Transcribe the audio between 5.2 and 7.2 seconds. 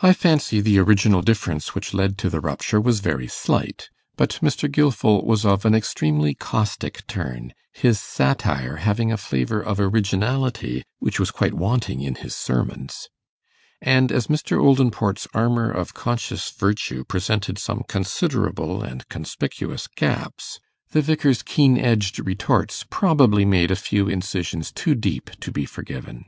was of an extremely caustic